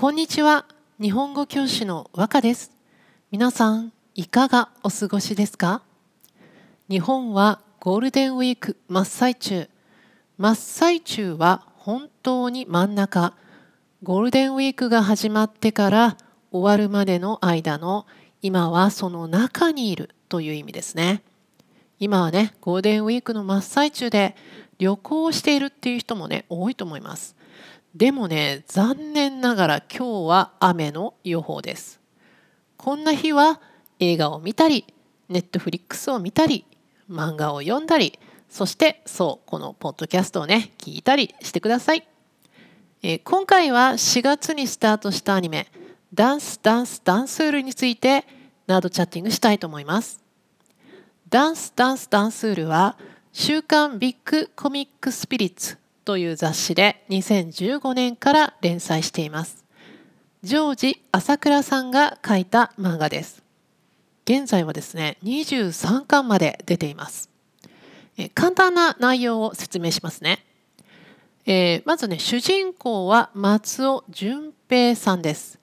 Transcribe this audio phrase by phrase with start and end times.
[0.00, 0.64] こんにちは。
[1.00, 2.70] 日本語教師の和歌です。
[3.32, 5.82] 皆さんいかがお過ごしですか？
[6.88, 9.68] 日本はゴールデンウィーク真っ最中。
[10.36, 13.34] 真っ最中は本当に真ん中。
[14.04, 16.16] ゴールデンウィークが始まってから
[16.52, 18.06] 終わるまでの間の
[18.40, 21.24] 今はその中にいるという意味ですね。
[21.98, 24.36] 今はねゴールデンウィークの真っ最中で
[24.78, 27.34] 旅行をしているっていう人もね多いと思います。
[27.94, 32.00] でもね残念ながら今日は雨の予報です。
[32.76, 33.60] こんな日は
[33.98, 34.84] 映画を見たり
[35.28, 36.64] ネットフリックスを見たり
[37.10, 42.06] 漫画を読んだりそしてそうこのポッドキャストをね聞いたりしてください、
[43.02, 45.66] えー、今回は4月にスタートしたアニメ
[46.14, 48.24] 「ダンスダンスダンスール」について
[48.66, 50.22] ナードチャッティングしたいと思います。
[51.28, 52.96] ダンスダンスダンスールは
[53.32, 55.76] 週刊ビッグコミックスピリッツ
[56.08, 59.62] という雑誌で2015年から連載しています。
[60.42, 63.42] ジョージ朝倉さんが書いた漫画です。
[64.24, 67.28] 現在はですね、23巻まで出ています。
[68.16, 70.46] え簡単な内容を説明しますね。
[71.44, 75.58] えー、まずね、主人公は松尾淳平さんです。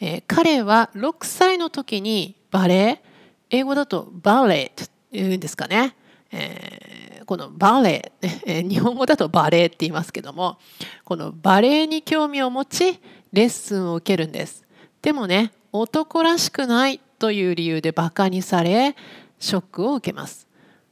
[0.00, 3.02] えー、彼は6歳の時にバレエ、
[3.50, 5.94] 英語だとバレエって言うんですかね。
[6.32, 10.58] えー、このバレエ、ね、え日本語だとバレエって言いますけども
[11.04, 13.00] このバレエに興味を持ち
[13.32, 14.64] レッスンを受けるんです。
[15.02, 18.96] でもね男らしくないという理由でバカにされ
[19.38, 20.46] ショックを受けます。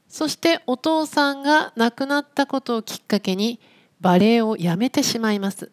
[0.09, 3.61] そしてお父さんが亡くなったことをきっかけに
[4.01, 5.71] バレエをやめてしまいます。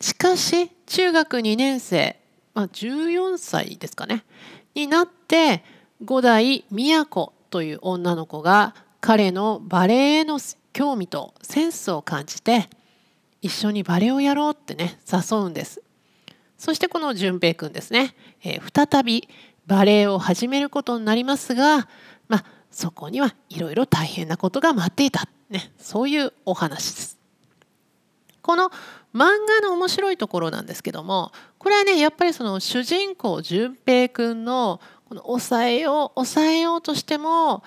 [0.00, 2.18] しかし中学2年生、
[2.54, 4.24] まあ、14歳ですかね
[4.74, 5.62] になって
[6.02, 10.38] 五代都という女の子が彼のバレエへの
[10.72, 12.68] 興味とセンスを感じて
[13.42, 15.82] 一緒にバレエをやろうってね誘うんです。
[16.56, 19.28] そしてこの淳平くんですね、えー、再び
[19.66, 21.88] バレエを始めることになりますが、
[22.28, 27.18] まあ、そこにはいろいろ大変なことが待っていた、ね、そういうお話です。
[28.42, 28.70] この
[29.14, 34.80] 漫画の面白いところなんですけどもこれはねやっぱりその主人公淳平くんの
[35.10, 37.64] この抑えよう抑えようとしても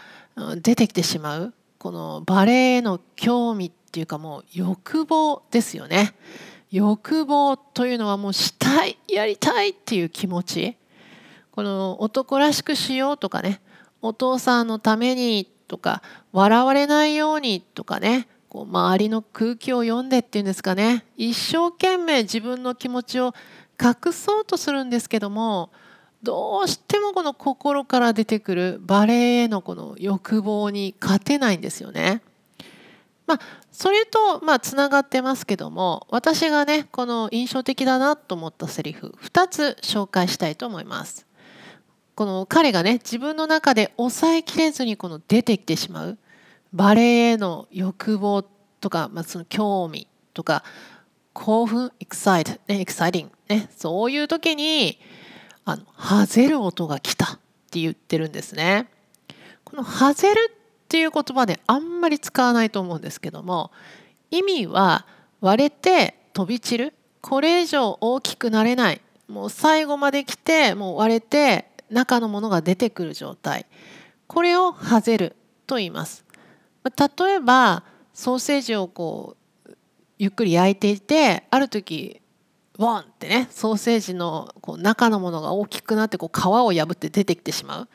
[0.62, 6.16] 出てきてしまうこのバレエへの興味っていうかもう欲望ですよね。
[6.72, 10.78] 欲望というのはもうしたいやりたいっていう気持ち
[11.52, 13.60] この男らしくしようとかね
[14.02, 16.02] お父さんのためにとか
[16.32, 23.34] 笑われないようにとかねこう周りの空気を読んでっていうんですかね一生懸命自分の気持ちを
[23.78, 25.72] 隠そうとするんですけども
[26.24, 32.22] どうしてもこの心から出てくるバレエへのこの欲望に勝てないんですよね。
[33.28, 33.40] まあ、
[33.72, 41.26] それとまあつながってますけども私がねこの印象的だなと思ったセリフ2つ紹介したいと思います。
[42.16, 46.18] この彼がね自分の中で抑えきれずにこの出てきてしまう
[46.72, 48.44] バレエへの欲望
[48.80, 50.64] とか、まあ、その興味とか
[51.34, 55.00] 興奮エクサイト、ね、エクサイティング、ね、そういう時に
[55.66, 57.40] あのハゼる音が来たっ
[57.72, 58.88] て言ってるんですね。
[59.64, 63.72] このハゼるっていう言葉であんまり使わないと思うんですけども
[64.30, 65.08] 意味は
[65.42, 66.94] 割れて飛び散る。
[67.22, 69.02] これ以上大きくなれない。
[69.28, 73.66] もう最後まで来てもう割れて中のものが出てくる状態。
[74.28, 75.36] これをハゼる
[75.66, 76.26] と言います。
[76.84, 79.38] 例えばソーセージをこ
[79.68, 79.72] う
[80.20, 82.22] ゆっくり焼いていてある時
[82.78, 87.90] ワンってねソーセージのこう中のものが大きくなってこう皮を破って出てきてしまう。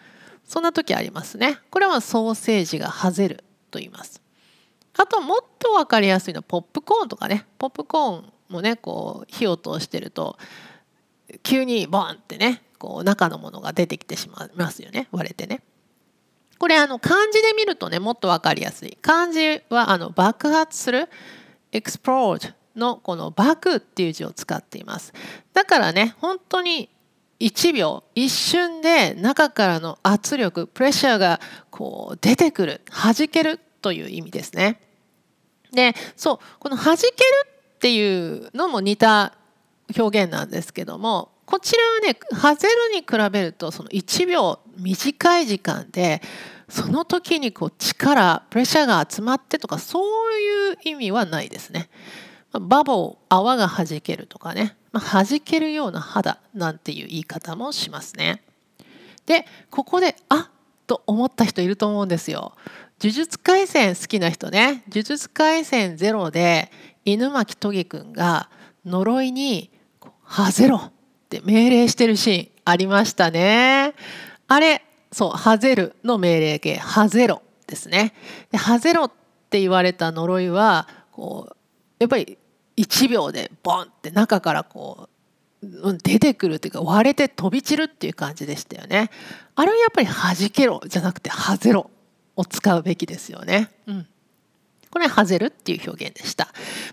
[0.45, 1.59] そんな時ありますね。
[1.71, 4.23] これはソーセージがはぜると言います。
[4.97, 7.47] あともっと分かりやすいのはポップコーンとかね。
[7.59, 10.39] ポップコーンもねこう火を通してると
[11.43, 15.09] 急にボンってねこう中のものが出てきてしまいますよね。
[15.13, 15.61] 割れてね。
[16.59, 18.97] これあの漢字で見るとねもっと分かりやすい。
[19.03, 21.09] 漢字はあの爆発する
[21.73, 25.13] explode のこのバクっていう字を使っています
[25.53, 26.89] だからね本当に
[27.41, 31.41] 1秒一瞬で中からの圧力プレッシャーが
[31.71, 34.81] こう出てくる弾けるという意味ですね
[35.73, 37.13] でそうこの弾ける
[37.47, 39.35] っていうのも似た
[39.97, 46.21] 表現なんですけどもこちらはねハゼるに比べるとその1秒短い時間で
[46.69, 50.01] その時にこう力プレッシャーが集まってとかそ
[50.31, 51.89] ういう意味はないですね。
[52.53, 58.43] バボー泡がはじけるとかね、まあ、弾けるような肌なんていう言い方もしますね。
[59.27, 60.51] でここであっ
[60.87, 62.55] と思った人いると思うんですよ。
[63.01, 66.73] 呪術廻戦好きな人ね呪術廻戦ゼロで
[67.05, 68.49] 犬巻棘くんが
[68.85, 69.71] 呪いに
[70.23, 70.93] はぜろっ
[71.29, 73.95] て命令してるシーンありましたね。
[74.47, 78.13] あれ、そう、はぜるの命令形、はぜろですね。
[78.51, 79.13] で、はぜろっ
[79.49, 81.57] て言われた呪いは、こう、
[81.99, 82.39] やっぱり
[82.77, 85.09] 1秒でボンって中からこ
[85.63, 89.11] う、出てくるっていうか割れて飛び散るっていう感じでしたよね。
[89.57, 91.91] あれはやっぱり弾けろじゃなくてはぜろ
[92.37, 93.71] を使うべきですよね。
[93.87, 94.07] うん
[94.91, 96.49] これはぜるっていう表現でした。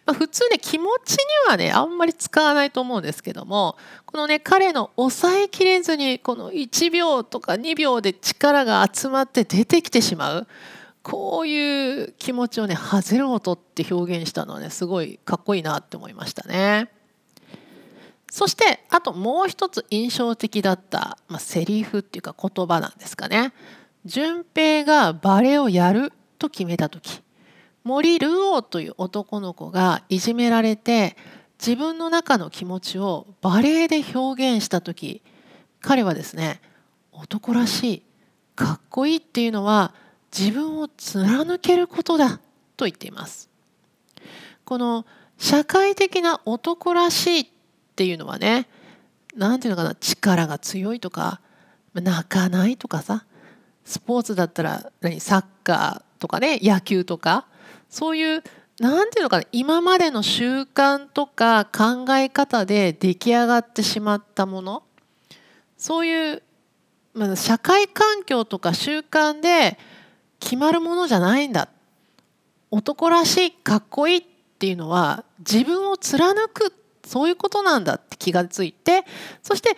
[0.06, 1.18] まあ、普通ね気持ちに
[1.48, 10.48] はねあんまり使わないと思うんですけどもこのね彼の抑えきれずにこの1秒とか2秒で力が集まって出てきてしまう
[11.06, 16.90] こういう気持ちをね「はぜる音」って表現したのはねすごいかっこいいなって思いましたね。
[18.32, 23.54] そしてあともう一つ印象的だった、まあ、セリフっていうか言葉なんですかね。
[24.04, 27.22] 順平がバレエをやると決めた時
[27.84, 31.16] 森ルオーという男の子がいじめられて
[31.60, 35.22] 自分の中の気持ちをバレエで表現した時
[35.82, 36.62] 彼はですね
[37.12, 38.04] 男らしい
[38.56, 39.94] かっこいいっていうのは
[40.38, 42.40] 自分を貫けることだ
[42.78, 43.50] と言っています。
[44.64, 45.06] この
[45.38, 47.48] 社会的な男らしいっ
[47.96, 48.68] ていうのはね
[49.36, 51.42] 何て言うのかな力が強いとか
[51.94, 53.26] 泣かないとかさ
[53.84, 57.46] スポーツだったら何サッカーとかね野球とか
[57.90, 58.44] そういう
[58.80, 64.84] 何て言うのかな今までの習慣とか考え方で出来上がってしまったもの
[65.78, 66.44] そういう、
[67.14, 69.78] まあ、社会環境とか習慣で
[70.46, 71.70] 決まるものじゃないんだ。
[72.70, 74.24] 男らしいかっこいいっ
[74.60, 76.72] ていうのは自分を貫く
[77.04, 79.06] そういうことなんだって気がついて
[79.42, 79.76] そして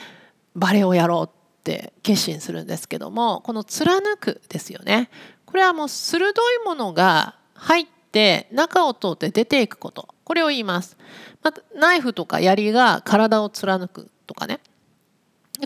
[0.55, 1.29] バレエをやろうっ
[1.63, 5.09] て決心するんですけどもこの貫くですよね。
[5.45, 10.09] これはもう鋭いものが入って中を通って出ていくこと。
[10.25, 10.97] これを言います、
[11.43, 14.59] まナイフとか槍が体を貫くとかね。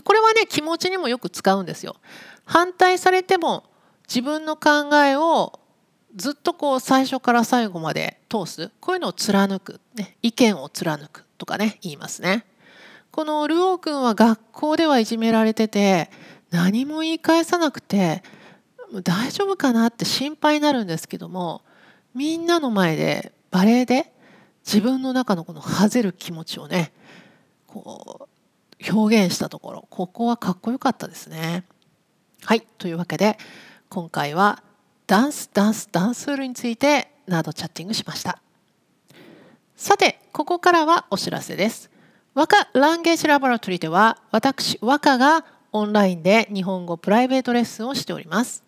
[0.04, 1.96] これはね気持ちにもよく使うんですよ。
[2.44, 3.64] 反対されても
[4.12, 5.58] 自分の考えを
[6.14, 8.70] ずっとこう最初から最後まで通す。
[8.78, 12.44] こういうのを貫く、ね、意見を貫くとかね言いますね。
[13.10, 16.10] このルオー君は学校ではいじめられてて
[16.50, 18.22] 何も言い返さなくて
[19.02, 21.62] 大丈夫かなって心配になるんですけども
[22.14, 24.12] みんなの前でバレエで
[24.62, 26.92] 自分の中のこのはぜる気持ちをね
[27.66, 31.64] こう表現したところここはかっこよかったですね。
[32.44, 32.60] はい。
[32.76, 33.38] というわけで
[33.92, 34.62] 今回は
[35.06, 38.40] ダンスダンスダンスールについてナードチャッティングしました。
[39.76, 41.90] さてここからはお知らせです。
[42.32, 48.64] 和歌ランゲージラボラトリーでは私和歌がオンラインで日本語プライベートレッスンをしております。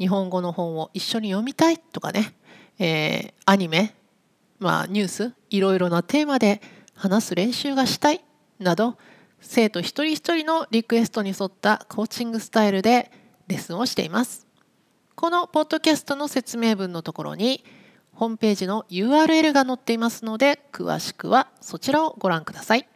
[0.00, 2.34] 日本語の本を一緒に読みたいとかね
[2.80, 3.94] えー、アニメ、
[4.58, 6.60] まあ、ニュースいろいろなテーマで
[6.96, 8.20] 話す練習がしたい
[8.58, 8.98] など
[9.40, 13.12] 生徒一人一人のリクエストに沿ったコーチングスタイルで
[13.46, 14.45] レッスンをしています。
[15.16, 17.64] このポッドキャストの説明文のところに
[18.12, 22.86] ホームページの URL が載っていますので詳しくはそちらをご覧ください。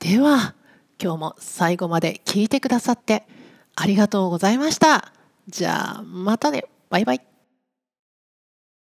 [0.00, 0.56] では
[1.00, 3.24] 今日も最後まで聞いてくださって
[3.76, 5.12] ありがとうございました。
[5.46, 6.64] じゃあまたね。
[6.90, 7.29] バイバイ。